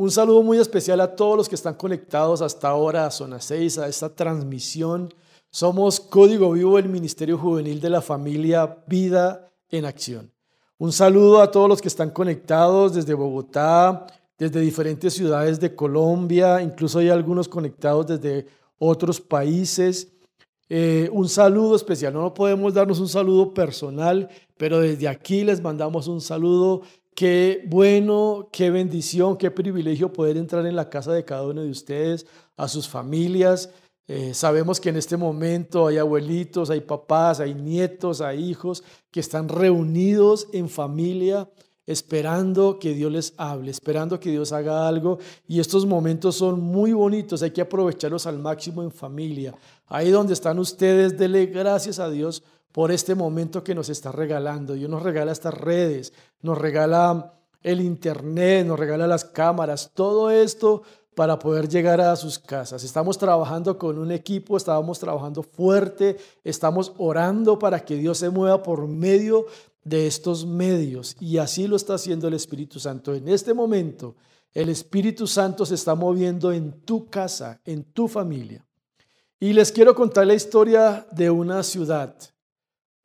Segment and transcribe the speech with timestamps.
[0.00, 3.78] Un saludo muy especial a todos los que están conectados hasta ahora a Zona 6,
[3.78, 5.12] a esta transmisión.
[5.50, 10.32] Somos Código Vivo del Ministerio Juvenil de la Familia Vida en Acción.
[10.78, 14.06] Un saludo a todos los que están conectados desde Bogotá,
[14.38, 18.46] desde diferentes ciudades de Colombia, incluso hay algunos conectados desde
[18.78, 20.12] otros países.
[20.68, 26.06] Eh, un saludo especial, no podemos darnos un saludo personal, pero desde aquí les mandamos
[26.06, 26.82] un saludo
[27.18, 31.68] Qué bueno, qué bendición, qué privilegio poder entrar en la casa de cada uno de
[31.68, 32.24] ustedes,
[32.56, 33.70] a sus familias.
[34.06, 39.18] Eh, sabemos que en este momento hay abuelitos, hay papás, hay nietos, hay hijos que
[39.18, 41.50] están reunidos en familia
[41.86, 45.18] esperando que Dios les hable, esperando que Dios haga algo.
[45.48, 49.56] Y estos momentos son muy bonitos, hay que aprovecharlos al máximo en familia.
[49.86, 54.74] Ahí donde están ustedes, dele gracias a Dios por este momento que nos está regalando.
[54.74, 60.82] Dios nos regala estas redes, nos regala el internet, nos regala las cámaras, todo esto
[61.14, 62.84] para poder llegar a sus casas.
[62.84, 68.62] Estamos trabajando con un equipo, estábamos trabajando fuerte, estamos orando para que Dios se mueva
[68.62, 69.46] por medio
[69.82, 73.14] de estos medios y así lo está haciendo el Espíritu Santo.
[73.14, 74.14] En este momento,
[74.52, 78.64] el Espíritu Santo se está moviendo en tu casa, en tu familia.
[79.40, 82.14] Y les quiero contar la historia de una ciudad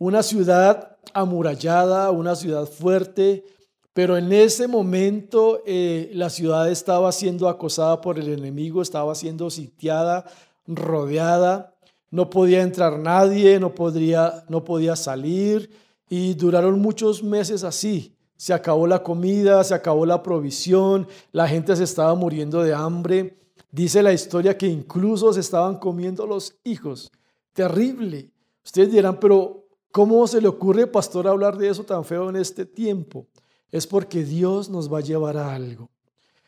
[0.04, 3.46] una ciudad amurallada, una ciudad fuerte,
[3.94, 9.50] pero en ese momento eh, la ciudad estaba siendo acosada por el enemigo, estaba siendo
[9.50, 10.26] sitiada,
[10.68, 11.74] rodeada,
[12.12, 15.70] no podía entrar nadie, no, podría, no podía salir
[16.10, 18.14] y duraron muchos meses así.
[18.36, 23.38] Se acabó la comida, se acabó la provisión, la gente se estaba muriendo de hambre.
[23.72, 27.10] Dice la historia que incluso se estaban comiendo los hijos.
[27.54, 28.32] Terrible.
[28.66, 29.63] Ustedes dirán, pero
[29.94, 33.28] ¿Cómo se le ocurre, pastor, hablar de eso tan feo en este tiempo?
[33.72, 35.92] Es porque Dios nos va a llevar a algo.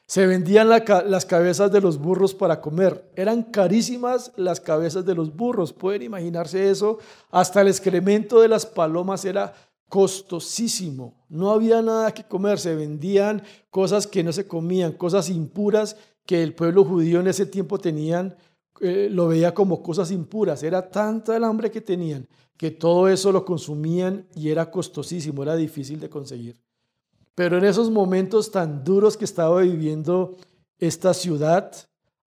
[0.08, 3.08] Se vendían las cabezas de los burros para comer.
[3.16, 5.74] Eran carísimas las cabezas de los burros.
[5.74, 6.98] Pueden imaginarse eso.
[7.30, 9.54] Hasta el excremento de las palomas era
[9.90, 11.14] costosísimo.
[11.30, 12.58] No había nada que comer.
[12.58, 17.46] Se vendían cosas que no se comían, cosas impuras que el pueblo judío en ese
[17.46, 18.36] tiempo tenían.
[18.82, 20.64] Eh, lo veía como cosas impuras.
[20.64, 22.28] Era tanta el hambre que tenían
[22.58, 26.62] que todo eso lo consumían y era costosísimo, era difícil de conseguir.
[27.34, 30.38] Pero en esos momentos tan duros que estaba viviendo
[30.80, 31.74] esta ciudad,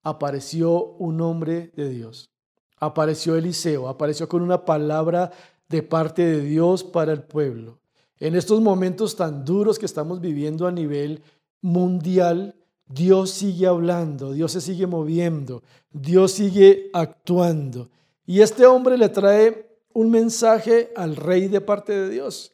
[0.03, 2.29] apareció un hombre de Dios.
[2.77, 5.31] Apareció Eliseo, apareció con una palabra
[5.67, 7.79] de parte de Dios para el pueblo.
[8.19, 11.23] En estos momentos tan duros que estamos viviendo a nivel
[11.61, 12.55] mundial,
[12.89, 15.61] Dios sigue hablando, Dios se sigue moviendo,
[15.91, 17.87] Dios sigue actuando.
[18.25, 22.51] Y este hombre le trae un mensaje al rey de parte de Dios.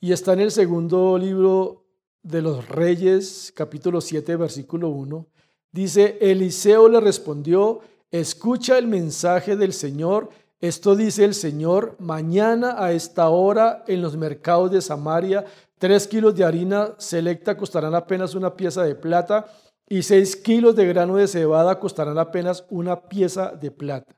[0.00, 1.84] Y está en el segundo libro
[2.22, 5.26] de los Reyes, capítulo 7, versículo 1.
[5.70, 7.80] Dice, Eliseo le respondió,
[8.10, 10.30] escucha el mensaje del Señor.
[10.60, 15.44] Esto dice el Señor, mañana a esta hora en los mercados de Samaria,
[15.78, 19.46] tres kilos de harina selecta costarán apenas una pieza de plata
[19.88, 24.16] y seis kilos de grano de cebada costarán apenas una pieza de plata.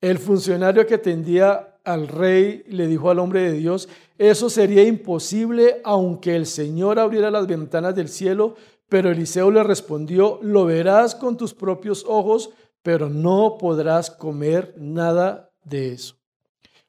[0.00, 3.88] El funcionario que atendía al rey le dijo al hombre de Dios,
[4.18, 8.54] eso sería imposible aunque el Señor abriera las ventanas del cielo,
[8.88, 12.50] pero Eliseo le respondió, lo verás con tus propios ojos,
[12.82, 16.16] pero no podrás comer nada de eso.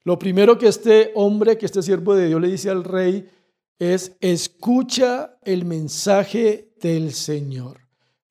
[0.04, 3.28] Lo primero que este hombre, que este siervo de Dios le dice al rey
[3.80, 7.85] es, escucha el mensaje del Señor.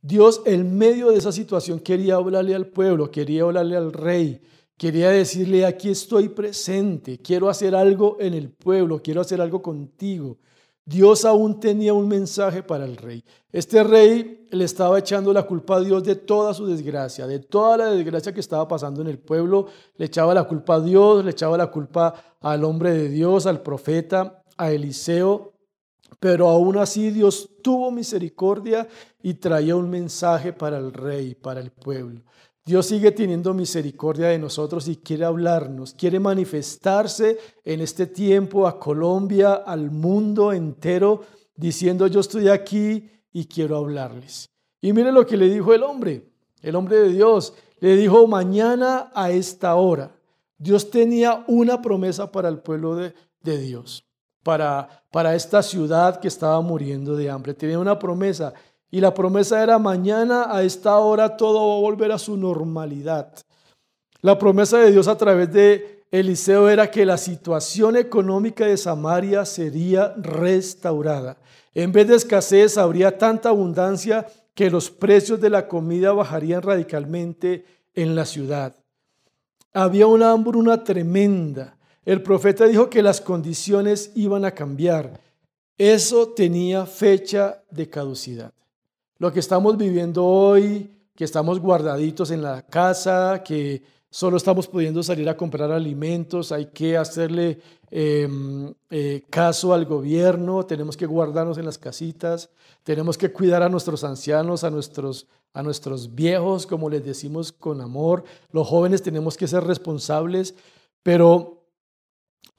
[0.06, 4.40] Dios en medio de esa situación quería hablarle al pueblo, quería hablarle al rey,
[4.76, 10.38] Quería decirle, aquí estoy presente, quiero hacer algo en el pueblo, quiero hacer algo contigo.
[10.84, 13.24] Dios aún tenía un mensaje para el rey.
[13.52, 17.76] Este rey le estaba echando la culpa a Dios de toda su desgracia, de toda
[17.76, 19.68] la desgracia que estaba pasando en el pueblo.
[19.96, 23.62] Le echaba la culpa a Dios, le echaba la culpa al hombre de Dios, al
[23.62, 25.53] profeta, a Eliseo.
[26.24, 28.88] Pero aún así Dios tuvo misericordia
[29.22, 32.22] y traía un mensaje para el rey, para el pueblo.
[32.64, 38.80] Dios sigue teniendo misericordia de nosotros y quiere hablarnos, quiere manifestarse en este tiempo a
[38.80, 41.20] Colombia, al mundo entero,
[41.56, 44.48] diciendo yo estoy aquí y quiero hablarles.
[44.80, 46.32] Y mire lo que le dijo el hombre,
[46.62, 50.16] el hombre de Dios, le dijo mañana a esta hora.
[50.56, 53.12] Dios tenía una promesa para el pueblo de,
[53.42, 54.06] de Dios,
[54.44, 57.54] para, para esta ciudad que estaba muriendo de hambre.
[57.54, 58.54] Tenía una promesa
[58.92, 63.32] y la promesa era mañana a esta hora todo va a volver a su normalidad.
[64.20, 69.44] La promesa de Dios a través de Eliseo era que la situación económica de Samaria
[69.44, 71.38] sería restaurada.
[71.74, 77.64] En vez de escasez habría tanta abundancia que los precios de la comida bajarían radicalmente
[77.94, 78.76] en la ciudad.
[79.72, 81.76] Había una hambruna tremenda.
[82.04, 85.20] El profeta dijo que las condiciones iban a cambiar.
[85.78, 88.52] Eso tenía fecha de caducidad.
[89.18, 95.02] Lo que estamos viviendo hoy, que estamos guardaditos en la casa, que solo estamos pudiendo
[95.02, 97.58] salir a comprar alimentos, hay que hacerle
[97.90, 102.50] em, eh, caso al gobierno, tenemos que guardarnos en las casitas,
[102.82, 107.80] tenemos que cuidar a nuestros ancianos, a nuestros, a nuestros viejos, como les decimos con
[107.80, 108.24] amor.
[108.52, 110.54] Los jóvenes tenemos que ser responsables,
[111.02, 111.63] pero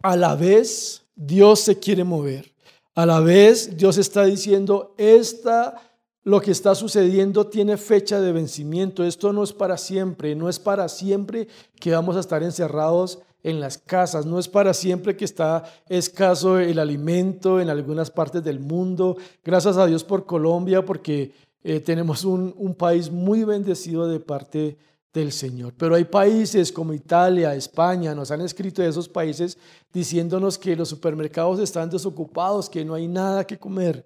[0.02, 2.54] a la vez Dios se quiere mover.
[2.94, 5.82] A la vez Dios está diciendo, esta
[6.26, 9.04] lo que está sucediendo tiene fecha de vencimiento.
[9.04, 11.48] Esto no es para siempre, no es para siempre
[11.80, 16.58] que vamos a estar encerrados en las casas, no es para siempre que está escaso
[16.58, 19.18] el alimento en algunas partes del mundo.
[19.44, 21.32] Gracias a Dios por Colombia, porque
[21.64, 24.78] eh, tenemos un, un país muy bendecido de parte
[25.16, 25.74] del Señor.
[25.78, 29.58] Pero hay países como Italia, España, nos han escrito de esos países
[29.92, 34.06] diciéndonos que los supermercados están desocupados, que no hay nada que comer.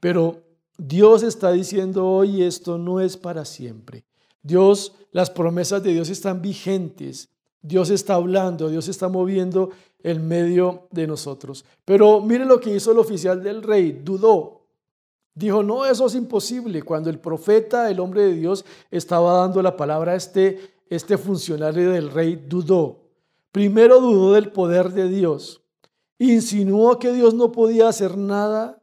[0.00, 0.42] Pero
[0.76, 4.04] Dios está diciendo hoy esto no es para siempre.
[4.42, 7.28] Dios, las promesas de Dios están vigentes.
[7.62, 9.70] Dios está hablando, Dios está moviendo
[10.02, 11.64] en medio de nosotros.
[11.84, 14.57] Pero mire lo que hizo el oficial del rey, dudó.
[15.38, 16.82] Dijo, no, eso es imposible.
[16.82, 20.58] Cuando el profeta, el hombre de Dios, estaba dando la palabra a este,
[20.90, 23.04] este funcionario del rey, dudó.
[23.52, 25.62] Primero dudó del poder de Dios.
[26.18, 28.82] Insinuó que Dios no podía hacer nada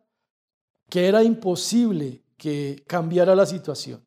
[0.89, 4.05] que era imposible que cambiara la situación.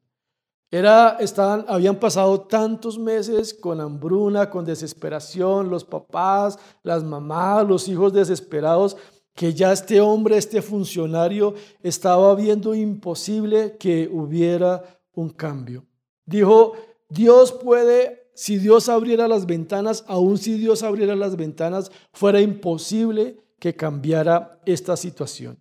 [0.71, 7.89] Era, estaban, habían pasado tantos meses con hambruna, con desesperación, los papás, las mamás, los
[7.89, 8.97] hijos desesperados,
[9.38, 14.82] que ya este hombre, este funcionario, estaba viendo imposible que hubiera
[15.14, 15.85] un cambio.
[16.26, 16.73] Dijo,
[17.08, 23.37] Dios puede, si Dios abriera las ventanas, aun si Dios abriera las ventanas, fuera imposible
[23.61, 25.61] que cambiara esta situación.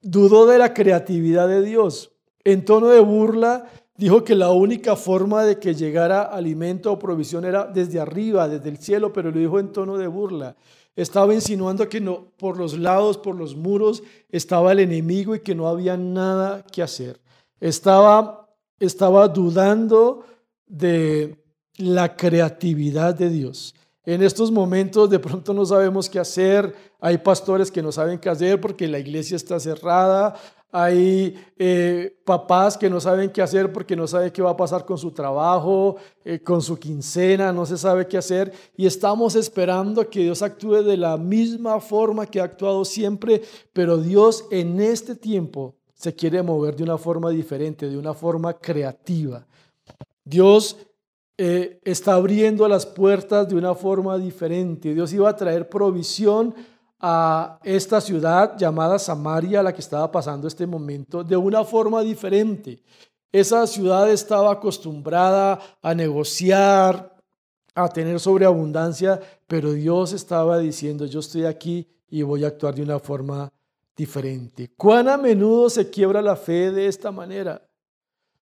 [0.00, 2.12] Dudó de la creatividad de Dios.
[2.44, 7.44] En tono de burla, dijo que la única forma de que llegara alimento o provisión
[7.44, 10.56] era desde arriba, desde el cielo, pero lo dijo en tono de burla.
[10.98, 15.54] Estaba insinuando que no, por los lados, por los muros, estaba el enemigo y que
[15.54, 17.20] no había nada que hacer.
[17.60, 18.48] Estaba,
[18.80, 20.24] estaba dudando
[20.66, 21.40] de
[21.76, 23.76] la creatividad de Dios.
[24.04, 28.28] En estos momentos de pronto no sabemos qué hacer, hay pastores que no saben qué
[28.28, 30.34] hacer porque la iglesia está cerrada,
[30.70, 34.84] hay eh, papás que no saben qué hacer porque no saben qué va a pasar
[34.84, 40.08] con su trabajo, eh, con su quincena, no se sabe qué hacer y estamos esperando
[40.10, 43.42] que Dios actúe de la misma forma que ha actuado siempre,
[43.72, 48.52] pero Dios en este tiempo se quiere mover de una forma diferente, de una forma
[48.54, 49.46] creativa.
[50.22, 50.76] Dios
[51.38, 54.92] eh, está abriendo las puertas de una forma diferente.
[54.92, 56.54] Dios iba a traer provisión
[57.00, 62.82] a esta ciudad llamada Samaria, la que estaba pasando este momento, de una forma diferente.
[63.30, 67.16] Esa ciudad estaba acostumbrada a negociar,
[67.74, 72.82] a tener sobreabundancia, pero Dios estaba diciendo, yo estoy aquí y voy a actuar de
[72.82, 73.52] una forma
[73.96, 74.72] diferente.
[74.76, 77.62] ¿Cuán a menudo se quiebra la fe de esta manera?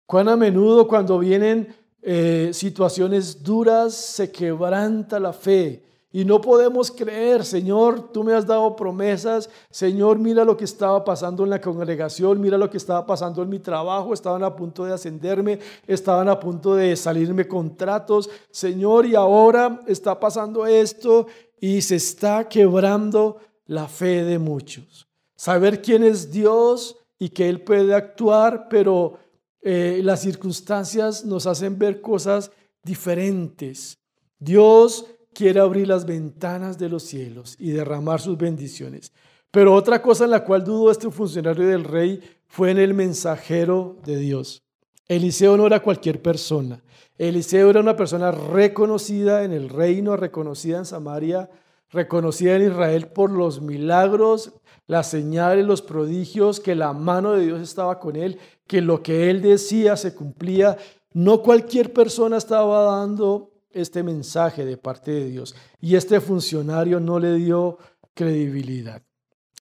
[0.04, 5.84] ¿Cuán a menudo cuando vienen eh, situaciones duras, se quebranta la fe.
[6.14, 11.02] Y no podemos creer, Señor, tú me has dado promesas, Señor, mira lo que estaba
[11.02, 14.84] pasando en la congregación, mira lo que estaba pasando en mi trabajo, estaban a punto
[14.84, 21.26] de ascenderme, estaban a punto de salirme contratos, Señor, y ahora está pasando esto
[21.58, 25.08] y se está quebrando la fe de muchos.
[25.34, 29.14] Saber quién es Dios y que Él puede actuar, pero
[29.62, 32.50] eh, las circunstancias nos hacen ver cosas
[32.82, 33.96] diferentes.
[34.38, 39.12] Dios quiere abrir las ventanas de los cielos y derramar sus bendiciones.
[39.50, 43.98] Pero otra cosa en la cual dudó este funcionario del rey fue en el mensajero
[44.04, 44.62] de Dios.
[45.08, 46.82] Eliseo no era cualquier persona.
[47.18, 51.50] Eliseo era una persona reconocida en el reino, reconocida en Samaria,
[51.90, 54.54] reconocida en Israel por los milagros,
[54.86, 59.28] las señales, los prodigios, que la mano de Dios estaba con él, que lo que
[59.28, 60.78] él decía se cumplía.
[61.12, 67.18] No cualquier persona estaba dando este mensaje de parte de Dios y este funcionario no
[67.18, 67.78] le dio
[68.14, 69.02] credibilidad.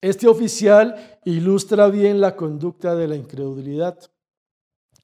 [0.01, 3.99] Este oficial ilustra bien la conducta de la incredulidad.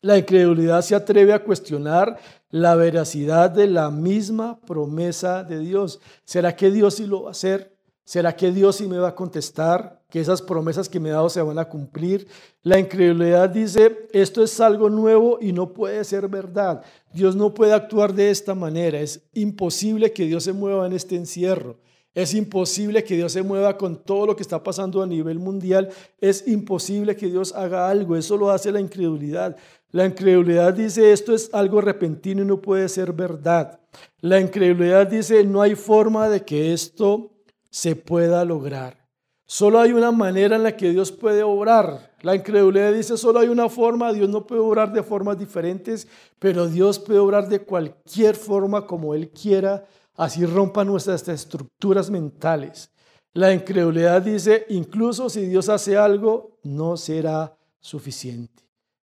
[0.02, 2.18] La incredulidad se atreve a cuestionar
[2.50, 6.00] la veracidad de la misma promesa de Dios.
[6.24, 7.78] ¿Será que Dios sí lo va a hacer?
[8.06, 9.97] ¿Será que Dios sí me va a contestar?
[10.10, 12.28] Que esas promesas que me he dado se van a cumplir.
[12.64, 16.84] La incredulidad dice, esto es algo nuevo y no puede ser verdad.
[17.14, 19.00] Dios no puede actuar de esta manera.
[19.00, 21.78] Es imposible que Dios se mueva en este encierro.
[22.14, 25.90] Es imposible que Dios se mueva con todo lo que está pasando a nivel mundial.
[26.20, 28.16] Es imposible que Dios haga algo.
[28.16, 29.56] Eso lo hace la incredulidad.
[29.92, 33.80] La incredulidad dice esto es algo repentino y no puede ser verdad.
[34.20, 37.32] La incredulidad dice no hay forma de que esto
[37.70, 39.07] se pueda lograr.
[39.50, 42.14] Solo hay una manera en la que Dios puede obrar.
[42.22, 46.06] La incredulidad dice solo hay una forma, Dios no puede obrar de formas diferentes,
[46.38, 49.86] pero Dios puede obrar de cualquier forma como Él quiera,
[50.18, 52.92] así rompa nuestras estructuras mentales.
[53.32, 58.64] La incredulidad dice, incluso si Dios hace algo, no será suficiente.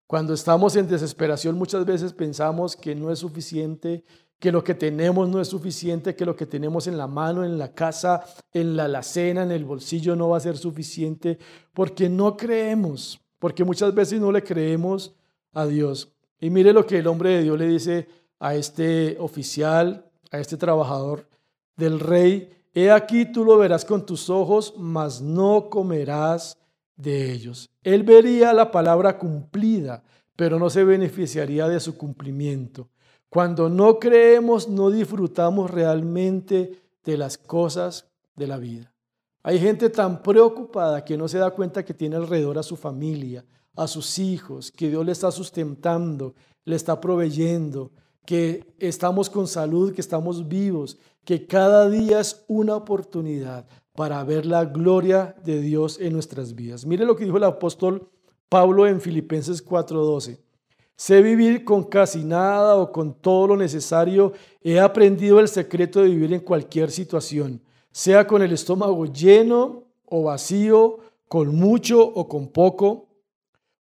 [0.08, 4.04] Cuando estamos en desesperación muchas veces pensamos que no es suficiente,
[4.42, 7.60] que lo que tenemos no es suficiente, que lo que tenemos en la mano, en
[7.60, 11.38] la casa, en la alacena, en el bolsillo no va a ser suficiente,
[11.76, 15.14] porque no creemos, porque muchas veces no le creemos
[15.54, 16.12] a Dios.
[16.40, 18.08] Y mire lo que el hombre de Dios le dice
[18.40, 21.30] a este oficial, a este trabajador
[21.78, 26.58] del rey, he aquí tú lo verás con tus ojos, mas no comerás
[26.96, 27.70] de ellos.
[27.84, 30.04] Él vería la palabra cumplida,
[30.36, 32.90] pero no se beneficiaría de su cumplimiento.
[33.32, 38.94] Cuando no creemos, no disfrutamos realmente de las cosas de la vida.
[39.42, 43.46] Hay gente tan preocupada que no se da cuenta que tiene alrededor a su familia,
[43.78, 46.36] a sus hijos, que Dios le está sustentando,
[46.66, 47.92] le está proveyendo,
[48.26, 54.46] que estamos con salud, que estamos vivos, que cada día es una oportunidad para ver
[54.46, 56.86] la gloria de Dios en nuestras vidas.
[56.86, 58.10] Mire lo que dijo el apóstol
[58.50, 60.51] Pablo en Filipenses 4:12.
[61.02, 64.34] Sé vivir con casi nada o con todo lo necesario.
[64.62, 67.60] He aprendido el secreto de vivir en cualquier situación,
[67.92, 73.08] sea con el estómago lleno o vacío, con mucho o con poco,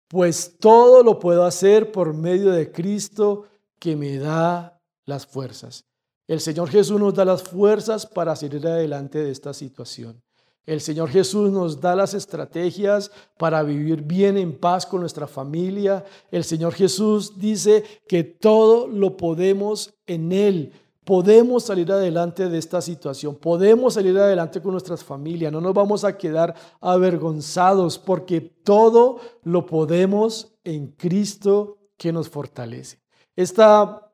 [0.07, 3.45] pues todo lo puedo hacer por medio de Cristo
[3.77, 5.85] que me da las fuerzas.
[6.27, 10.23] El Señor Jesús nos da las fuerzas para salir adelante de esta situación.
[10.65, 16.05] El Señor Jesús nos da las estrategias para vivir bien en paz con nuestra familia.
[16.29, 20.73] El Señor Jesús dice que todo lo podemos en Él.
[21.03, 26.03] Podemos salir adelante de esta situación, podemos salir adelante con nuestras familias, no nos vamos
[26.03, 32.99] a quedar avergonzados porque todo lo podemos en Cristo que nos fortalece.
[33.35, 34.11] Esta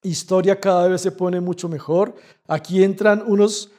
[0.00, 2.14] historia cada vez se pone mucho mejor.
[2.46, 3.72] Aquí entran unos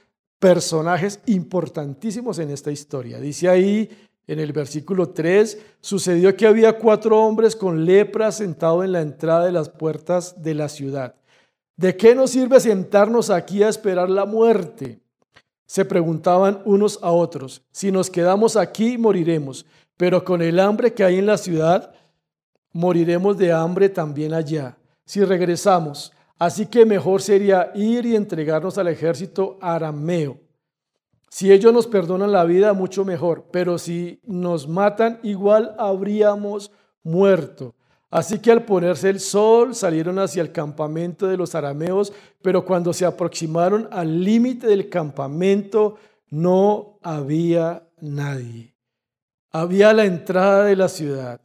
[0.43, 3.17] personajes importantísimos en esta historia.
[3.17, 3.89] Dice ahí
[4.27, 9.45] en el versículo 3, sucedió que había cuatro hombres con lepra sentados en la entrada
[9.45, 11.15] de las puertas de la ciudad.
[11.77, 14.99] ¿De qué nos sirve sentarnos aquí a esperar la muerte?
[15.65, 17.61] Se preguntaban unos a otros.
[17.71, 21.93] Si nos quedamos aquí, moriremos, pero con el hambre que hay en la ciudad,
[22.73, 26.11] moriremos de hambre también allá si regresamos.
[26.39, 30.39] Así que mejor sería ir y entregarnos al ejército arameo.
[31.29, 36.71] Si ellos nos perdonan la vida, mucho mejor, pero si nos matan, igual habríamos
[37.03, 37.73] muerto.
[38.11, 42.13] Así que al ponerse el sol salieron hacia el campamento de los arameos,
[42.43, 45.95] pero cuando se aproximaron al límite del campamento
[46.29, 48.75] no había nadie.
[49.51, 51.41] Había la entrada de la ciudad,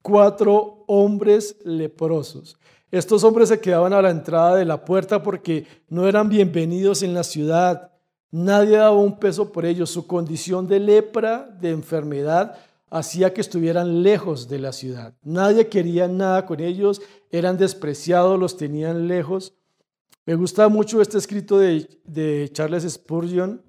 [0.00, 2.58] cuatro hombres leprosos.
[2.96, 7.12] Estos hombres se quedaban a la entrada de la puerta porque no eran bienvenidos en
[7.12, 7.92] la ciudad.
[8.30, 9.90] Nadie daba un peso por ellos.
[9.90, 12.56] Su condición de lepra, de enfermedad,
[12.88, 15.12] hacía que estuvieran lejos de la ciudad.
[15.22, 19.52] Nadie quería nada con ellos, eran despreciados, los tenían lejos.
[20.24, 23.60] Me gusta mucho este escrito de, de Charles Spurgeon.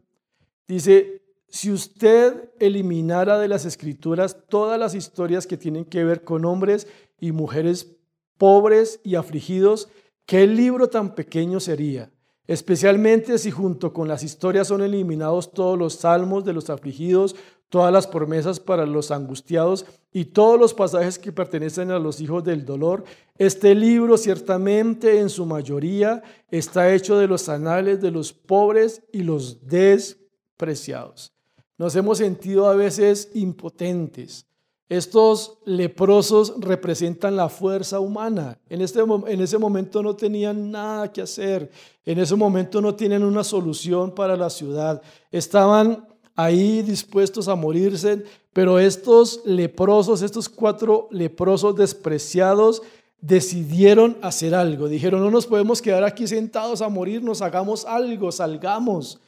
[0.69, 6.45] Dice, si usted eliminara de las escrituras todas las historias que tienen que ver con
[6.45, 6.87] hombres
[7.19, 7.96] y mujeres
[8.37, 9.89] pobres y afligidos,
[10.25, 12.11] ¿qué libro tan pequeño sería?
[12.47, 17.35] Especialmente si junto con las historias son eliminados todos los salmos de los afligidos,
[17.69, 22.43] todas las promesas para los angustiados y todos los pasajes que pertenecen a los hijos
[22.43, 23.03] del dolor.
[23.37, 29.23] Este libro ciertamente en su mayoría está hecho de los anales de los pobres y
[29.23, 31.33] los despreciados.
[31.77, 34.47] Nos hemos sentido a veces impotentes,
[34.89, 38.57] estos leprosos representan la fuerza humana.
[38.69, 41.69] En, este, en ese momento no tenían nada que hacer.
[42.05, 45.01] En ese momento no tienen una solución para la ciudad.
[45.29, 52.81] Estaban ahí dispuestos a morirse, pero estos leprosos, estos cuatro leprosos despreciados,
[53.19, 54.87] decidieron hacer algo.
[54.87, 59.19] Dijeron, no nos podemos quedar aquí sentados a morirnos, hagamos algo, salgamos.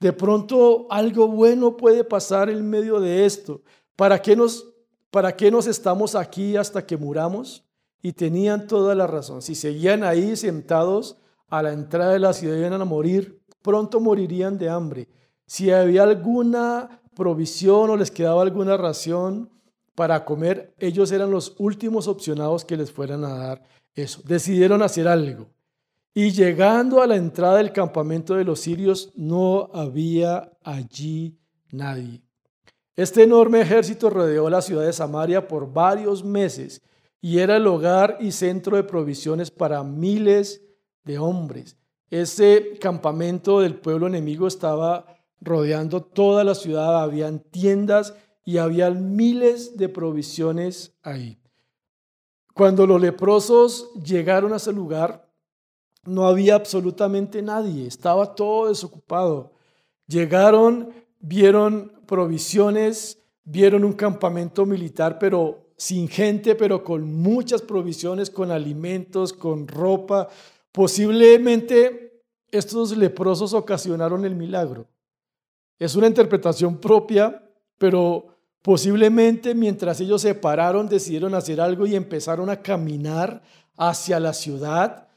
[0.00, 3.60] De pronto algo bueno puede pasar en medio de esto.
[3.94, 4.71] ¿Para qué nos,
[5.12, 7.64] para qué nos estamos aquí hasta que muramos?
[8.02, 9.42] Y tenían toda la razón.
[9.42, 14.58] Si seguían ahí sentados a la entrada de la ciudad iban a morir, pronto morirían
[14.58, 15.08] de hambre.
[15.46, 19.50] Si había alguna provisión o les quedaba alguna ración
[19.94, 23.62] para comer, ellos eran los últimos opcionados que les fueran a dar
[23.94, 24.22] eso.
[24.24, 25.50] Decidieron hacer algo.
[26.14, 31.38] Y llegando a la entrada del campamento de los sirios, no había allí
[31.70, 32.22] nadie.
[32.94, 36.82] Este enorme ejército rodeó la ciudad de Samaria por varios meses
[37.20, 40.62] y era el hogar y centro de provisiones para miles
[41.04, 41.76] de hombres.
[42.10, 45.06] Ese campamento del pueblo enemigo estaba
[45.40, 51.38] rodeando toda la ciudad, habían tiendas y había miles de provisiones ahí.
[52.54, 55.28] Cuando los leprosos llegaron a ese lugar,
[56.04, 59.52] no había absolutamente nadie, estaba todo desocupado.
[60.06, 68.50] Llegaron, vieron provisiones, vieron un campamento militar, pero sin gente, pero con muchas provisiones, con
[68.50, 70.28] alimentos, con ropa.
[70.70, 74.86] Posiblemente estos leprosos ocasionaron el milagro.
[75.78, 77.42] Es una interpretación propia,
[77.78, 78.26] pero
[78.60, 83.42] posiblemente mientras ellos se pararon, decidieron hacer algo y empezaron a caminar
[83.76, 85.08] hacia la ciudad.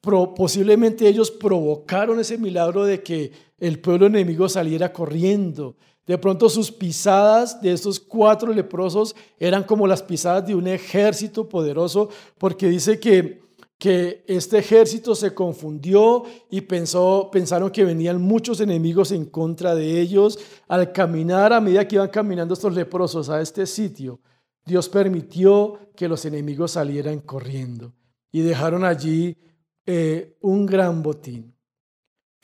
[0.00, 3.32] posiblemente ellos provocaron ese milagro de que
[3.66, 5.76] el pueblo enemigo saliera corriendo.
[6.06, 11.48] De pronto sus pisadas de esos cuatro leprosos eran como las pisadas de un ejército
[11.48, 13.42] poderoso, porque dice que
[13.78, 20.00] que este ejército se confundió y pensó, pensaron que venían muchos enemigos en contra de
[20.00, 20.38] ellos.
[20.68, 24.20] Al caminar, a medida que iban caminando estos leprosos a este sitio,
[24.64, 27.92] Dios permitió que los enemigos salieran corriendo
[28.32, 29.36] y dejaron allí
[29.84, 31.53] eh, un gran botín.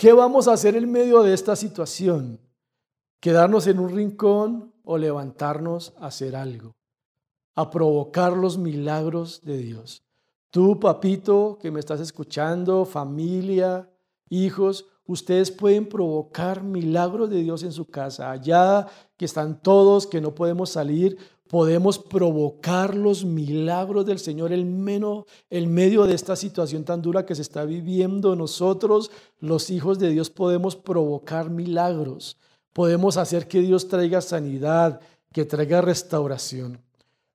[0.01, 2.41] ¿Qué vamos a hacer en medio de esta situación?
[3.21, 6.75] ¿Quedarnos en un rincón o levantarnos a hacer algo?
[7.55, 10.03] A provocar los milagros de Dios.
[10.49, 13.91] Tú, papito, que me estás escuchando, familia,
[14.31, 18.31] hijos, ustedes pueden provocar milagros de Dios en su casa.
[18.31, 18.87] Allá
[19.19, 21.19] que están todos, que no podemos salir,
[21.51, 27.43] podemos provocar los milagros del Señor en, medio de esta situación tan dura que se
[27.43, 28.37] está viviendo.
[28.37, 29.11] Nosotros,
[29.41, 32.39] los hijos de Dios, podemos provocar milagros.
[32.73, 35.01] Podemos hacer que Dios traiga sanidad,
[35.33, 36.79] que traiga restauración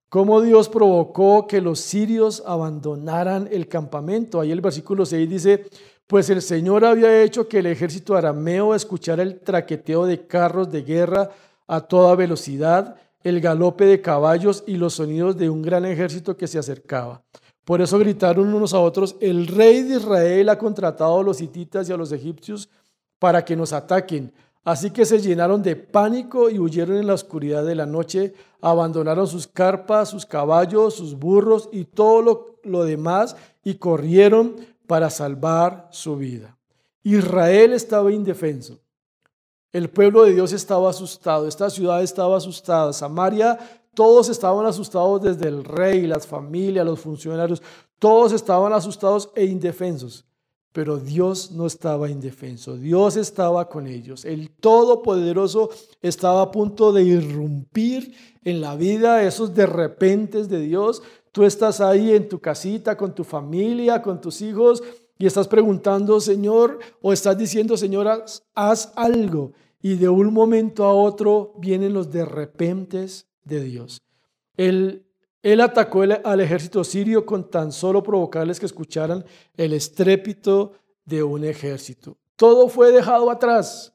[0.08, 4.40] cómo Dios provocó que los sirios abandonaran el campamento.
[4.40, 5.66] Ahí el versículo 6 dice,
[6.06, 10.82] pues el Señor había hecho que el ejército arameo escuchara el traqueteo de carros de
[10.82, 11.30] guerra
[11.66, 12.96] a toda velocidad,
[13.28, 17.24] el galope de caballos y los sonidos de un gran ejército que se acercaba.
[17.64, 21.88] Por eso gritaron unos a otros, el rey de Israel ha contratado a los hititas
[21.88, 22.68] y a los egipcios
[23.18, 24.32] para que nos ataquen.
[24.62, 29.26] Así que se llenaron de pánico y huyeron en la oscuridad de la noche, abandonaron
[29.26, 34.54] sus carpas, sus caballos, sus burros y todo lo, demás y corrieron
[34.86, 36.56] para salvar su vida.
[37.02, 38.78] Israel estaba indefenso.
[39.72, 43.58] El pueblo de Dios estaba asustado, esta ciudad estaba asustada, Samaria,
[43.94, 47.62] todos estaban asustados desde el rey, las familias, los funcionarios,
[47.98, 50.26] todos estaban asustados e indefensos.
[50.72, 54.26] Pero Dios no estaba indefenso, Dios estaba con ellos.
[54.26, 55.70] El Todopoderoso
[56.02, 61.02] estaba a punto de irrumpir en la vida, esos de repentes de Dios.
[61.32, 64.82] Tú estás ahí en tu casita, con tu familia, con tus hijos,
[65.18, 68.24] y estás preguntando, Señor, o estás diciendo, Señor,
[68.54, 69.52] haz, algo.
[69.80, 74.00] Y de un momento a otro vienen los de repentes de Dios.
[74.56, 75.04] Él
[75.62, 79.24] atacó al ejército sirio con tan solo provocarles que escucharan
[79.56, 80.72] el estrépito
[81.04, 82.18] de un ejército.
[82.36, 83.94] Todo fue dejado atrás,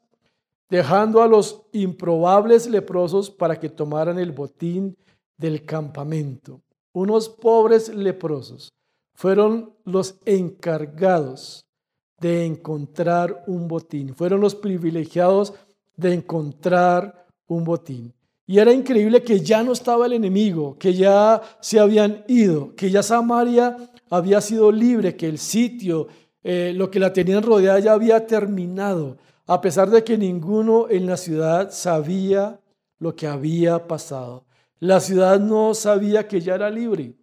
[0.70, 4.98] dejando a los improbables leprosos para que tomaran el botín
[5.38, 6.62] del campamento.
[6.94, 8.74] Unos pobres leprosos
[9.22, 11.64] fueron los encargados
[12.20, 15.54] de encontrar un botín, fueron los privilegiados
[15.96, 18.16] de encontrar un botín.
[18.48, 22.90] Y era increíble que ya no estaba el enemigo, que ya se habían ido, que
[22.90, 23.78] ya Samaria
[24.10, 26.08] había sido libre, que el sitio,
[26.44, 31.06] eh, lo que la tenían rodeada ya había terminado, a pesar de que ninguno en
[31.06, 32.60] la ciudad sabía
[32.98, 34.46] lo que había pasado.
[34.80, 37.21] La ciudad no sabía que ya era libre.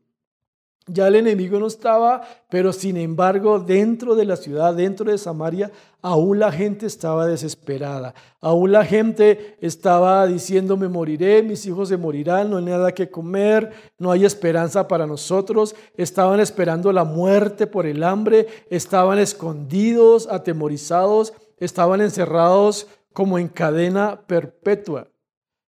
[0.88, 5.70] Ya el enemigo no estaba, pero sin embargo dentro de la ciudad, dentro de Samaria,
[6.02, 8.14] aún la gente estaba desesperada.
[8.40, 13.10] Aún la gente estaba diciendo, me moriré, mis hijos se morirán, no hay nada que
[13.10, 15.76] comer, no hay esperanza para nosotros.
[15.96, 24.22] Estaban esperando la muerte por el hambre, estaban escondidos, atemorizados, estaban encerrados como en cadena
[24.26, 25.08] perpetua.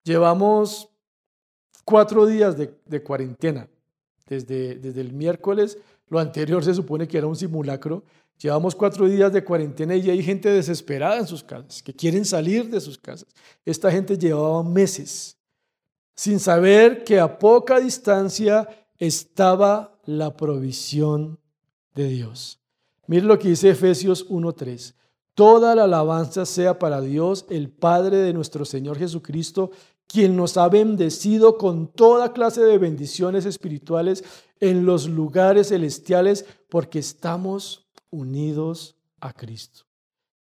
[0.04, 0.88] Llevamos
[1.84, 3.68] cuatro días de, cuarentena,
[4.40, 8.04] desde, el miércoles, lo anterior se supone que era un simulacro,
[8.42, 12.68] Llevamos cuatro días de cuarentena y hay gente desesperada en sus casas, que quieren salir
[12.68, 13.28] de sus casas.
[13.64, 15.36] Esta gente llevaba meses
[16.16, 18.68] sin saber que a poca distancia
[18.98, 21.38] estaba la provisión
[21.94, 22.60] de Dios.
[23.06, 24.94] Mire lo que dice Efesios 1.3.
[25.34, 29.70] Toda la alabanza sea para Dios, el Padre de nuestro Señor Jesucristo,
[30.12, 34.22] quien nos ha bendecido con toda clase de bendiciones espirituales
[34.60, 39.84] en los lugares celestiales, porque estamos unidos a Cristo.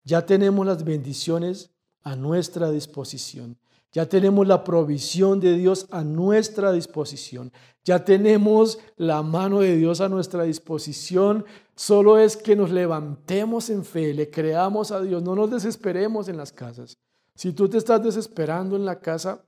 [0.02, 1.70] Ya tenemos las bendiciones
[2.02, 3.58] a nuestra disposición.
[3.92, 7.52] Ya tenemos la provisión de Dios a nuestra disposición.
[7.84, 11.44] Ya tenemos la mano de Dios a nuestra disposición.
[11.76, 16.36] Solo es que nos levantemos en fe, le creamos a Dios, no nos desesperemos en
[16.36, 16.98] las casas.
[17.36, 19.44] Si tú te estás desesperando en la casa,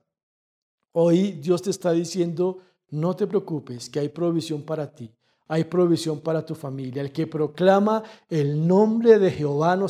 [0.93, 5.13] hoy Dios te está diciendo, no te preocupes, que hay provisión para ti
[5.53, 7.03] hay provisión para tu familia.
[7.03, 9.85] El que proclama el nombre de Jehová no,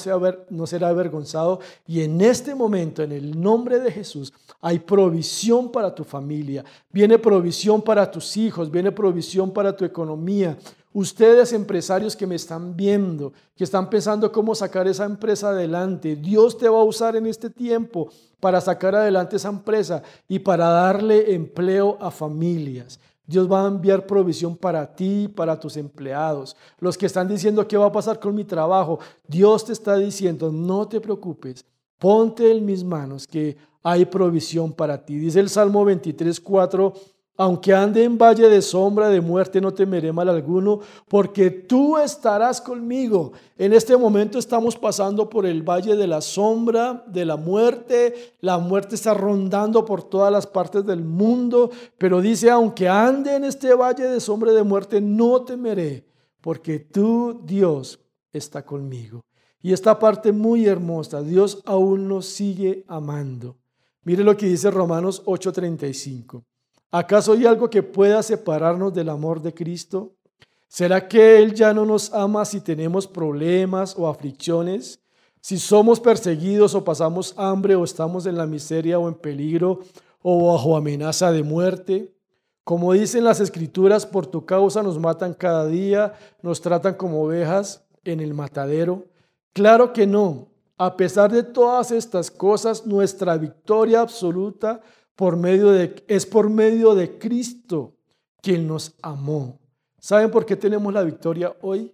[0.50, 1.62] no, será avergonzado.
[1.88, 6.66] Y en este momento, en el nombre de Jesús, hay provisión para tu familia.
[6.92, 10.58] Viene provisión para tus hijos, viene provisión para tu economía.
[10.92, 16.58] Ustedes empresarios que me están viendo, que están pensando cómo sacar esa empresa adelante, Dios
[16.58, 18.10] te va a usar en este tiempo
[18.42, 23.00] para sacar adelante esa empresa y para darle empleo a familias.
[23.26, 26.56] Dios va a enviar provisión para ti, para tus empleados.
[26.80, 29.00] Los que están diciendo, ¿qué va a pasar con mi trabajo?
[29.28, 31.66] Dios te está diciendo, no te preocupes,
[31.98, 35.18] ponte en mis manos que hay provisión para ti.
[35.18, 36.94] Dice el Salmo 23, 4
[37.36, 42.62] aunque ande en valle de sombra de muerte, no temeré mal alguno, porque tú estarás
[42.62, 43.34] conmigo.
[43.58, 48.36] En este momento estamos pasando por el valle de la sombra, de la muerte.
[48.40, 53.46] La muerte está rondando por todas las partes del mundo, pero dice, aunque ande en
[53.46, 56.06] este valle de sombra de muerte, no temeré,
[56.40, 58.00] porque tú, Dios,
[58.32, 59.22] está conmigo.
[59.60, 63.58] Y esta parte muy hermosa, Dios aún nos sigue amando.
[64.04, 66.44] Mire lo que dice Romanos 8:35.
[66.96, 70.14] ¿Acaso hay algo que pueda separarnos del amor de Cristo?
[70.68, 75.00] ¿Será que Él ya no nos ama si tenemos problemas o aflicciones?
[75.42, 79.80] Si somos perseguidos o pasamos hambre o estamos en la miseria o en peligro
[80.22, 82.14] o bajo amenaza de muerte.
[82.64, 87.88] Como dicen las escrituras, por tu causa nos matan cada día, nos tratan como ovejas
[88.04, 89.08] en el matadero.
[89.52, 90.48] Claro que no.
[90.78, 94.82] A pesar de todas estas cosas, nuestra victoria absoluta
[95.16, 97.94] por medio de, es por medio de Cristo
[98.42, 99.60] quien nos amó.
[100.00, 101.94] ¿Saben por qué tenemos la victoria hoy?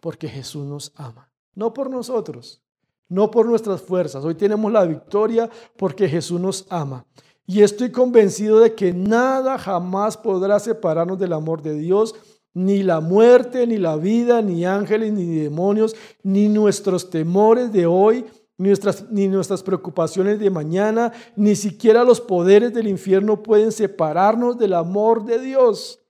[0.00, 1.32] Porque Jesús nos ama.
[1.54, 2.62] No por nosotros,
[3.08, 4.24] no por nuestras fuerzas.
[4.24, 7.04] Hoy tenemos la victoria porque Jesús nos ama.
[7.46, 12.14] Y estoy convencido de que nada jamás podrá separarnos del amor de Dios,
[12.54, 18.26] ni la muerte, ni la vida, ni ángeles, ni demonios, ni nuestros temores de hoy,
[18.58, 24.74] Nuestras, ni nuestras preocupaciones de mañana, ni siquiera los poderes del infierno pueden separarnos del
[24.74, 26.00] amor de Dios.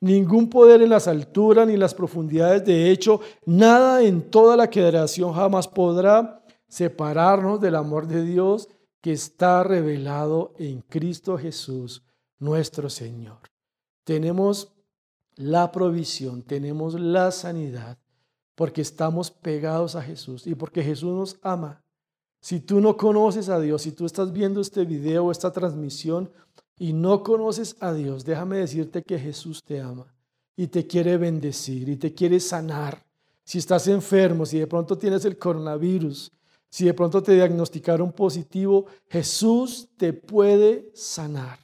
[0.00, 4.68] Ningún poder en las alturas ni en las profundidades, de hecho, nada en toda la
[4.68, 8.68] creación jamás podrá separarnos del amor de Dios
[9.00, 12.02] que está revelado en Cristo Jesús,
[12.38, 13.38] nuestro Señor.
[14.04, 14.72] Tenemos
[15.34, 17.98] la provisión, tenemos la sanidad,
[18.54, 21.81] porque estamos pegados a Jesús y porque Jesús nos ama.
[22.42, 26.28] Si tú no conoces a Dios, si tú estás viendo este video esta transmisión
[26.76, 30.12] y no conoces a Dios, déjame decirte que Jesús te ama
[30.56, 33.06] y te quiere bendecir y te quiere sanar.
[33.44, 36.32] Si estás enfermo, si de pronto tienes el coronavirus,
[36.68, 41.60] si de pronto te diagnosticaron positivo, Jesús te puede sanar.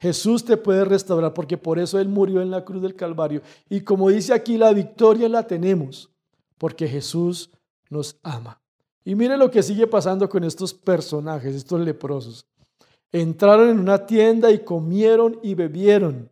[0.00, 3.42] Jesús te puede restaurar porque por eso Él murió en la cruz del Calvario.
[3.68, 6.10] Y como dice aquí, la victoria la tenemos
[6.58, 7.50] porque Jesús
[7.90, 8.59] nos ama.
[9.10, 12.46] Y mire lo que sigue pasando con estos personajes, estos leprosos.
[13.10, 16.30] Entraron en una tienda y comieron y bebieron.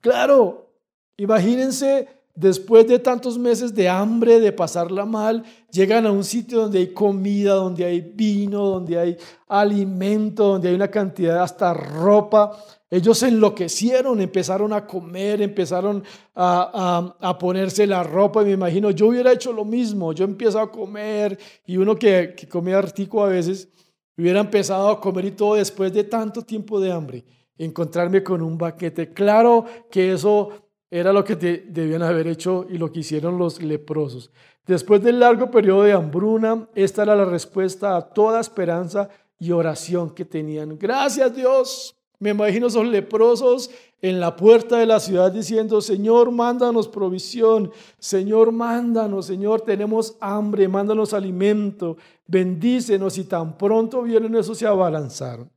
[0.00, 0.70] Claro,
[1.16, 6.78] imagínense después de tantos meses de hambre, de pasarla mal, llegan a un sitio donde
[6.78, 12.56] hay comida, donde hay vino, donde hay alimento, donde hay una cantidad hasta ropa.
[12.88, 16.02] Ellos se enloquecieron, empezaron a comer, empezaron
[16.34, 18.42] a, ponerse la ropa.
[18.42, 20.14] Me imagino, yo hubiera hecho lo mismo.
[20.14, 23.68] Yo empiezo a comer y uno que, que comía artico a veces,
[24.16, 27.24] hubiera empezado a comer y todo después de tanto tiempo de hambre.
[27.58, 29.12] Encontrarme con un baquete.
[29.12, 34.30] Claro que eso era lo que debían haber hecho y lo que hicieron los leprosos.
[34.66, 40.10] Después del largo periodo de hambruna, esta era la respuesta a toda esperanza y oración
[40.10, 40.78] que tenían.
[40.78, 41.96] Gracias Dios.
[42.18, 43.70] Me imagino esos leprosos
[44.02, 50.68] en la puerta de la ciudad diciendo, Señor, mándanos provisión, Señor, mándanos, Señor, tenemos hambre,
[50.68, 55.50] mándanos alimento, bendícenos y tan pronto vieron eso se abalanzaron.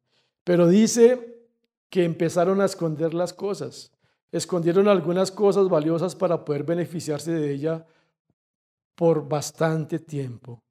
[0.45, 1.43] Pero dice
[1.89, 3.92] que empezaron a esconder las cosas,
[4.33, 7.85] escondieron algunas cosas valiosas para poder beneficiarse de ella
[8.95, 10.63] por bastante tiempo.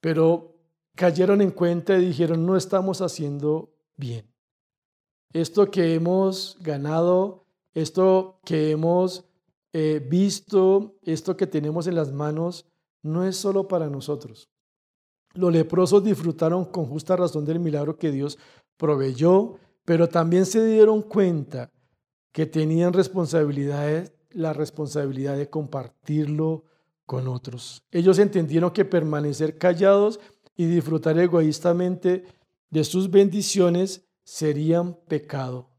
[0.00, 0.56] Pero
[0.96, 4.26] cayeron en cuenta y dijeron, no estamos haciendo bien.
[5.32, 9.24] Esto que hemos ganado, esto que hemos
[9.72, 12.66] eh, visto, esto que tenemos en las manos,
[13.02, 14.50] no es solo para nosotros.
[15.34, 18.36] Los leprosos disfrutaron con justa razón del milagro que Dios
[18.76, 21.70] proveyó, pero también se dieron cuenta
[22.32, 26.64] que tenían responsabilidades, la responsabilidad de compartirlo
[27.06, 27.82] con otros.
[27.90, 30.20] Ellos entendieron que permanecer callados
[30.56, 32.24] y disfrutar egoístamente
[32.70, 35.70] de sus bendiciones serían pecado.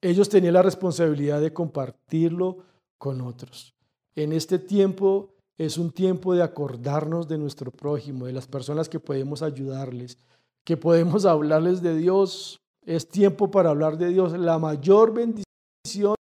[0.00, 2.58] Ellos tenían la responsabilidad de compartirlo
[2.98, 3.74] con otros.
[4.14, 9.00] En este tiempo es un tiempo de acordarnos de nuestro prójimo, de las personas que
[9.00, 10.18] podemos ayudarles,
[10.64, 12.60] que podemos hablarles de Dios.
[12.88, 14.32] Es tiempo para hablar de Dios.
[14.32, 16.14] La mayor bendición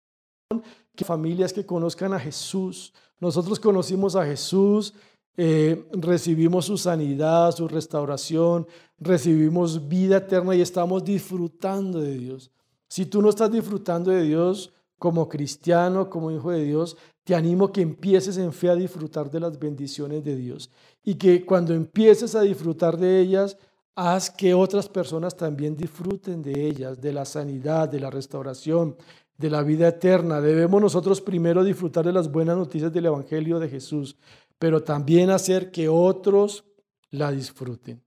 [0.97, 2.95] que familias que conozcan a Jesús.
[3.21, 4.95] Nosotros conocimos a Jesús
[5.37, 12.53] eh, recibimos su sanidad, su restauración, recibimos vida eterna y estamos disfrutando de Dios.
[12.89, 17.73] Si tú no estás disfrutando de Dios como cristiano, como hijo de Dios, te animo
[17.73, 20.71] que empieces en fe a disfrutar de las bendiciones de Dios
[21.03, 23.57] y que cuando empieces a disfrutar de ellas,
[23.95, 28.97] haz que otras personas también disfruten de ellas, de la sanidad, de la restauración,
[29.39, 30.41] de la vida eterna.
[30.41, 34.17] Debemos nosotros primero disfrutar de las buenas noticias del Evangelio de Jesús
[34.59, 36.65] pero también hacer que otros
[37.11, 38.03] la disfruten.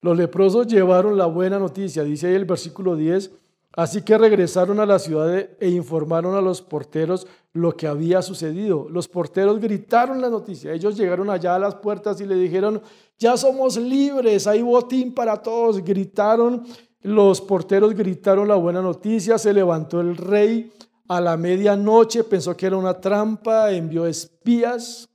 [0.00, 3.32] Los leprosos llevaron la buena noticia, dice ahí el versículo 10,
[3.78, 8.88] así que regresaron a la ciudad e informaron a los porteros lo que había sucedido.
[8.90, 12.82] Los porteros gritaron la noticia, ellos llegaron allá a las puertas y le dijeron,
[13.18, 16.64] ya somos libres, hay botín para todos, gritaron,
[17.02, 20.72] los porteros gritaron la buena noticia, se levantó el rey
[21.06, 25.08] a la medianoche, pensó que era una trampa, envió espías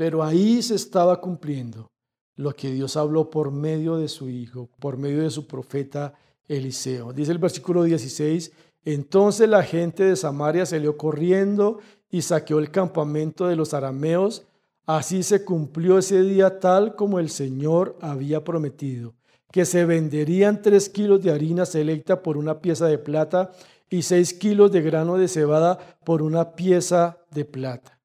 [0.00, 1.92] pero ahí se estaba cumpliendo
[2.34, 6.14] lo que Dios habló por medio de su Hijo, por medio de su profeta
[6.50, 7.12] Eliseo.
[7.12, 8.52] Dice el versículo 16,
[8.84, 11.78] entonces la gente de Samaria salió corriendo
[12.10, 14.46] y saqueó el campamento de los arameos.
[14.84, 19.14] Así se cumplió ese día tal como el Señor había prometido,
[19.52, 23.52] que se venderían tres kilos de harina selecta por una pieza de plata
[23.88, 28.00] y seis kilos de grano de cebada por una pieza de plata.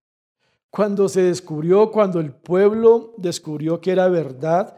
[0.69, 4.77] Cuando se descubrió, cuando el pueblo descubrió que era verdad,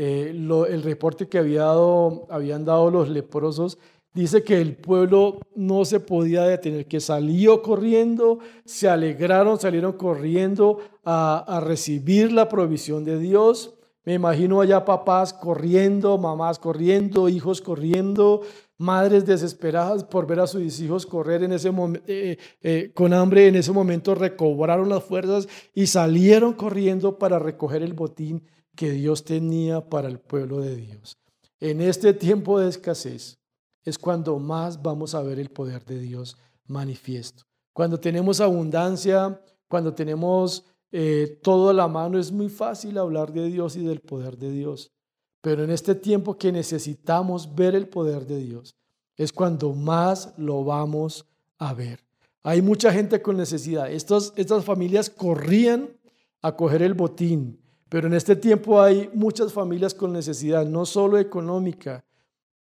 [0.00, 3.78] eh, el reporte que habían dado los leprosos,
[4.14, 10.78] dice que el pueblo no se podía detener, que salió corriendo, se alegraron, salieron corriendo
[11.04, 13.74] a, recibir la provisión de Dios.
[14.04, 18.42] Me imagino allá papás corriendo, mamás corriendo, hijos corriendo,
[18.76, 21.72] madres desesperadas por ver a sus hijos correr en ese
[22.06, 27.82] eh, eh, con hambre, en ese momento recobraron las fuerzas y salieron corriendo para recoger
[27.82, 28.44] el botín
[28.78, 31.18] que Dios tenía para el pueblo de Dios.
[31.58, 33.36] En este tiempo de escasez
[33.82, 36.36] es cuando más vamos a ver el poder de Dios
[36.68, 37.42] manifiesto.
[37.72, 43.46] Cuando tenemos abundancia, cuando tenemos eh, todo a la mano, es muy fácil hablar de
[43.46, 44.92] Dios y del poder de Dios.
[45.40, 48.76] Pero en este tiempo que necesitamos ver el poder de Dios,
[49.16, 51.26] es cuando más lo vamos
[51.58, 52.04] a ver.
[52.44, 53.90] Hay mucha gente con necesidad.
[53.90, 55.98] Estas, estas familias corrían
[56.42, 61.18] a coger el botín, pero en este tiempo hay muchas familias con necesidad, no solo
[61.18, 62.04] económica,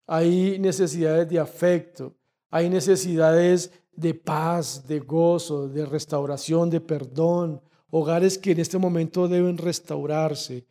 [0.06, 2.14] hay necesidades de afecto,
[2.50, 7.60] hay necesidades de paz, de gozo, de restauración, de perdón,
[7.90, 10.66] hogares que en este momento deben restaurarse,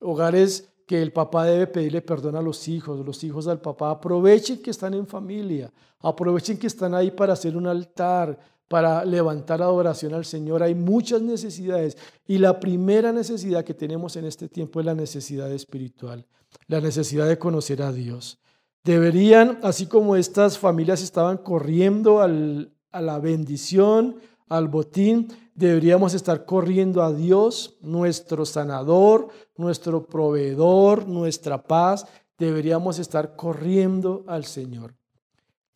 [0.00, 3.90] hogares que el papá debe pedirle perdón a los hijos, los hijos al papá.
[3.90, 8.36] Aprovechen que están en familia, aprovechen que están ahí para hacer un altar,
[8.70, 10.62] para levantar adoración al Señor.
[10.62, 15.50] Hay muchas necesidades y la primera necesidad que tenemos en este tiempo es la necesidad
[15.50, 16.24] espiritual,
[16.68, 18.38] la necesidad de conocer a Dios.
[18.84, 27.02] Deberían, así como estas familias estaban corriendo a la bendición, al botín, deberíamos estar corriendo
[27.02, 32.06] a Dios, nuestro sanador, nuestro proveedor, nuestra paz.
[32.38, 34.94] Deberíamos estar corriendo al Señor,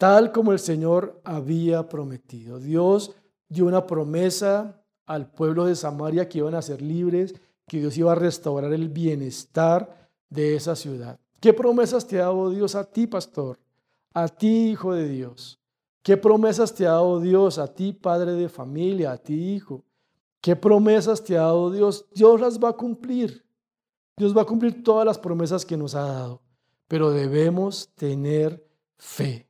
[0.04, 2.58] tal como el Señor había prometido.
[2.58, 3.16] Dios
[3.48, 7.34] dio una promesa al pueblo de Samaria que iban a ser libres,
[7.66, 11.18] que Dios iba a restaurar el bienestar de esa ciudad.
[11.40, 13.58] ¿Qué promesas te ha dado Dios a ti, pastor?
[14.12, 15.58] A ti, hijo de Dios.
[16.02, 19.86] ¿Qué promesas te ha dado Dios a ti, padre de familia, a ti, hijo?
[20.42, 22.04] ¿Qué promesas te ha dado Dios?
[22.14, 23.42] Dios las va a cumplir.
[24.18, 26.42] Dios va a cumplir todas las promesas que nos ha dado,
[26.88, 28.62] pero debemos tener
[28.98, 29.48] fe.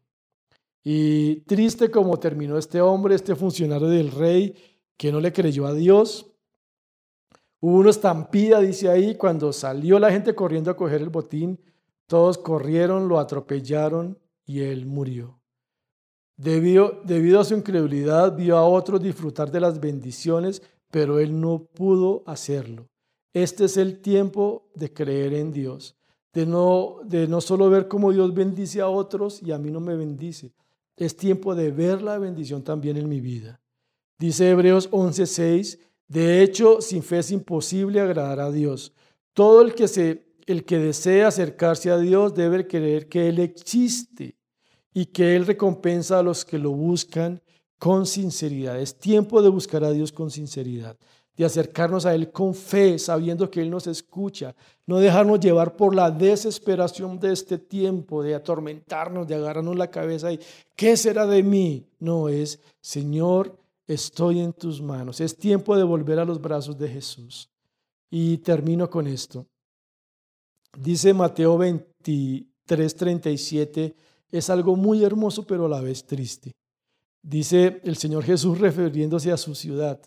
[0.84, 4.54] Y triste como terminó este hombre, este funcionario del rey,
[4.98, 6.30] que no le creyó a Dios.
[7.58, 11.58] Hubo una estampida, dice ahí, cuando salió la gente corriendo a coger el botín,
[12.06, 15.40] todos corrieron, lo atropellaron y él murió.
[16.36, 21.64] Debido, debido a su incredulidad, vio a otros disfrutar de las bendiciones, pero él no
[21.64, 22.90] pudo hacerlo.
[23.32, 25.96] Este es el tiempo de creer en Dios,
[26.34, 29.80] de no, de no solo ver cómo Dios bendice a otros y a mí no
[29.80, 30.52] me bendice.
[30.96, 33.60] Es tiempo de ver la bendición también en mi vida.
[34.18, 35.78] Dice Hebreos 11:6,
[36.08, 38.92] de hecho, sin fe es imposible agradar a Dios.
[39.32, 44.36] Todo el que, se, el que desea acercarse a Dios debe creer que Él existe
[44.92, 47.42] y que Él recompensa a los que lo buscan
[47.78, 48.80] con sinceridad.
[48.80, 50.96] Es tiempo de buscar a Dios con sinceridad,
[51.36, 54.54] de acercarnos a Él con fe, sabiendo que Él nos escucha,
[54.86, 60.32] no dejarnos llevar por la desesperación de este tiempo, de atormentarnos, de agarrarnos la cabeza
[60.32, 60.38] y
[60.76, 61.86] ¿qué será de mí?
[61.98, 65.20] No es, Señor, estoy en tus manos.
[65.20, 67.48] Es tiempo de volver a los brazos de Jesús.
[68.10, 69.46] Y termino con esto.
[70.76, 73.94] Dice Mateo 23, 37,
[74.30, 76.52] es algo muy hermoso pero a la vez triste.
[77.22, 80.00] Dice el Señor Jesús refiriéndose a su ciudad.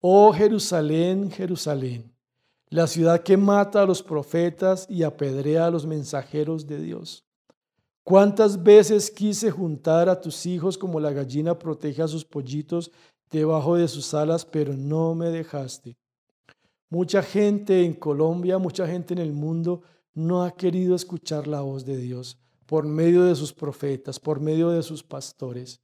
[0.00, 2.14] Oh Jerusalén, Jerusalén,
[2.68, 7.24] la ciudad que mata a los profetas y apedrea a los mensajeros de Dios.
[8.04, 12.92] ¿Cuántas veces quise juntar a tus hijos como la gallina protege a sus pollitos
[13.30, 15.96] debajo de sus alas, pero no me dejaste?
[16.88, 19.82] Mucha gente en Colombia, mucha gente en el mundo
[20.14, 24.70] no ha querido escuchar la voz de Dios por medio de sus profetas, por medio
[24.70, 25.80] de sus pastores.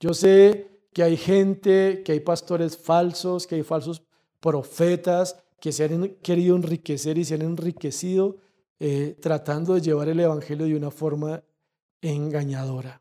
[0.00, 4.02] Yo sé que hay gente, que hay pastores falsos, que hay falsos
[4.40, 8.38] profetas que se han querido enriquecer y se han enriquecido
[8.80, 11.44] eh, tratando de llevar el Evangelio de una forma
[12.02, 13.00] engañadora.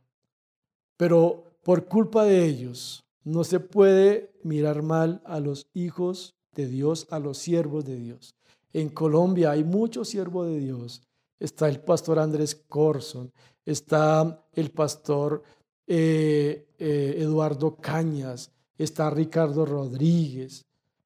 [0.96, 7.08] Pero por culpa de ellos no se puede mirar mal a los hijos de Dios,
[7.10, 8.36] a los siervos de Dios.
[8.74, 11.02] En Colombia hay muchos siervos de Dios.
[11.40, 13.34] Está el pastor Andrés Corson,
[13.66, 15.42] está el pastor
[15.88, 20.66] eh, eh, Eduardo Cañas, está Ricardo Rodríguez,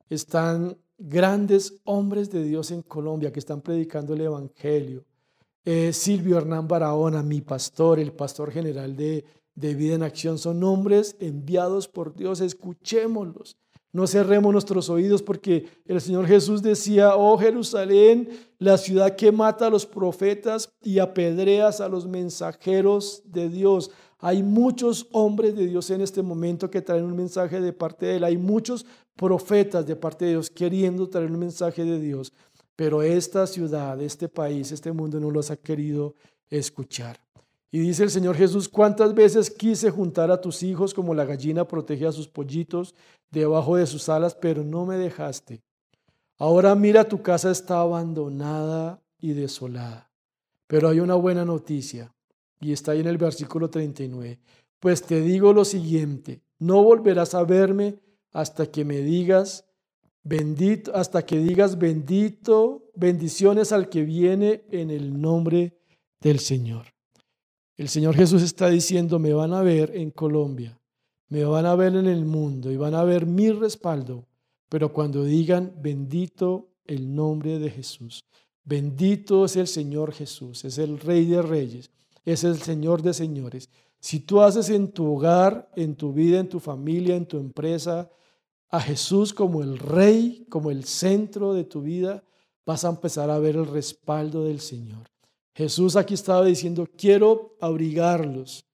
[0.09, 5.05] están grandes hombres de Dios en Colombia que están predicando el Evangelio.
[5.63, 10.63] Eh, Silvio Hernán Barahona, mi pastor, el pastor general de, de Vida en Acción, son
[10.63, 13.57] hombres enviados por Dios, escuchémoslos.
[13.93, 19.67] No cerremos nuestros oídos porque el Señor Jesús decía, oh Jerusalén, la ciudad que mata
[19.67, 23.91] a los profetas y apedreas a los mensajeros de Dios.
[24.19, 28.15] Hay muchos hombres de Dios en este momento que traen un mensaje de parte de
[28.17, 28.23] Él.
[28.23, 32.31] Hay muchos profetas de parte de Dios queriendo traer un mensaje de Dios.
[32.77, 36.15] Pero esta ciudad, este país, este mundo no los ha querido
[36.49, 37.19] escuchar.
[37.71, 41.67] Y dice el Señor Jesús, ¿cuántas veces quise juntar a tus hijos como la gallina
[41.67, 42.93] protege a sus pollitos
[43.29, 45.61] debajo de sus alas, pero no me dejaste?
[46.37, 50.11] Ahora mira, tu casa está abandonada y desolada.
[50.67, 52.13] Pero hay una buena noticia,
[52.59, 54.39] y está ahí en el versículo 39.
[54.79, 57.99] Pues te digo lo siguiente, no volverás a verme
[58.33, 59.65] hasta que me digas,
[60.23, 65.79] Bendito, hasta que digas bendito, bendiciones al que viene en el nombre
[66.19, 66.85] del Señor.
[67.81, 70.79] El Señor Jesús está diciendo, me van a ver en Colombia,
[71.29, 74.27] me van a ver en el mundo y van a ver mi respaldo,
[74.69, 78.23] pero cuando digan bendito el nombre de Jesús,
[78.63, 81.89] bendito es el Señor Jesús, es el Rey de Reyes,
[82.23, 83.67] es el Señor de Señores.
[83.99, 88.11] Si tú haces en tu hogar, en tu vida, en tu familia, en tu empresa,
[88.69, 92.23] a Jesús como el rey, como el centro de tu vida,
[92.63, 95.10] vas a empezar a ver el respaldo del Señor.
[95.53, 98.65] Jesús aquí estaba diciendo, quiero abrigarlos.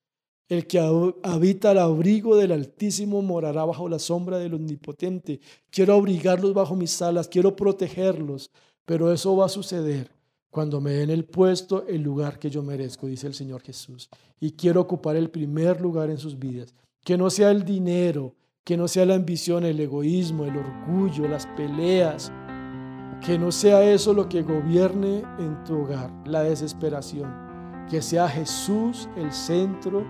[0.49, 0.80] El que
[1.24, 5.41] habita el abrigo del Altísimo morará bajo la sombra del Omnipotente.
[5.70, 8.49] Quiero abrigarlos bajo mis alas, quiero protegerlos,
[8.86, 10.18] pero eso va a suceder
[10.49, 14.10] cuando me den el puesto, el lugar que yo merezco, dice el Señor Jesús.
[14.39, 16.74] Y quiero ocupar el primer lugar en sus vidas.
[17.04, 18.34] Que no sea el dinero,
[18.64, 22.32] que no sea la ambición, el egoísmo, el orgullo, las peleas,
[23.22, 27.34] que no sea eso lo que gobierne en tu hogar, la desesperación,
[27.89, 30.05] que sea Jesús el centro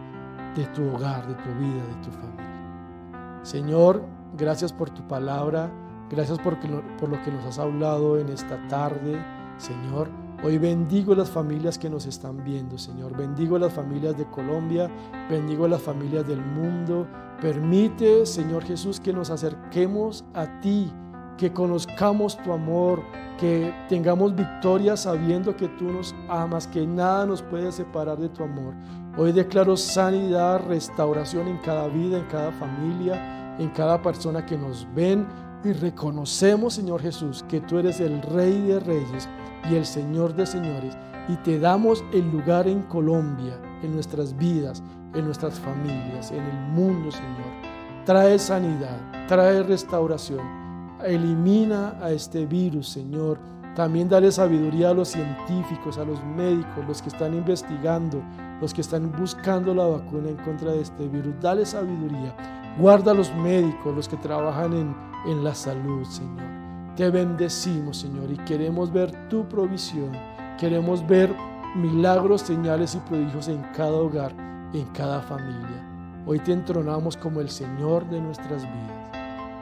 [0.56, 3.40] de tu hogar, de tu vida, de tu familia.
[3.44, 4.04] Señor,
[4.38, 5.72] gracias por tu palabra,
[6.10, 9.24] gracias por, lo que nos has hablado en esta tarde,
[9.58, 10.10] Señor.
[10.44, 13.18] Hoy bendigo las familias que nos están viendo, Señor.
[13.18, 14.90] Bendigo las familias de Colombia,
[15.30, 17.08] bendigo las familias del mundo.
[17.42, 20.92] Permite, Señor Jesús, que nos acerquemos a ti,
[21.38, 23.02] que conozcamos tu amor,
[23.40, 28.44] que tengamos victoria sabiendo que tú nos amas, que nada nos puede separar de tu
[28.44, 28.74] amor.
[29.18, 34.88] Hoy declaro sanidad, restauración en cada vida, en cada familia, en cada persona que nos
[34.94, 35.26] ven
[35.64, 39.28] y reconocemos, Señor Jesús, que tú eres el Rey de Reyes
[39.70, 44.82] y el Señor de señores, y te damos el lugar en Colombia, en nuestras vidas,
[45.14, 48.06] en nuestras familias, en el mundo, Señor.
[48.06, 50.67] Trae sanidad, trae restauración,
[51.06, 53.40] elimina a este virus, Señor.
[53.76, 58.22] También dale sabiduría a los científicos, a los médicos, los que están investigando,
[58.60, 61.36] los que están buscando la vacuna en contra de este virus.
[61.40, 62.36] Dale sabiduría.
[62.80, 64.96] Guarda a los médicos, los que trabajan en,
[65.28, 66.48] en la salud, Señor.
[66.96, 70.12] Te bendecimos, Señor, y queremos ver tu provisión.
[70.60, 71.32] Queremos ver
[71.76, 74.34] milagros, señales y prodigios en cada hogar,
[74.74, 76.24] en cada familia.
[76.26, 78.97] Hoy te entronamos como el Señor de nuestras vidas.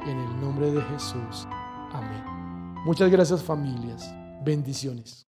[0.06, 1.48] En el nombre de Jesús.
[1.92, 2.24] Amén.
[2.86, 4.14] Muchas gracias familias.
[4.44, 5.25] Bendiciones.